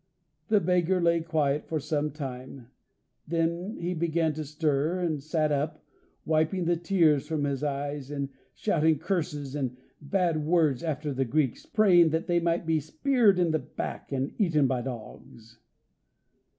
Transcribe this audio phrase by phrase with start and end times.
[0.47, 2.71] The beggar lay quiet for some time,
[3.27, 5.85] then he began to stir, and sat up,
[6.25, 11.67] wiping the tears from his eyes, and shouting curses and bad words after the Greeks,
[11.67, 15.59] praying that they might be speared in the back, and eaten by dogs.